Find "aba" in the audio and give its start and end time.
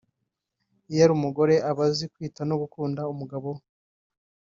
1.69-1.83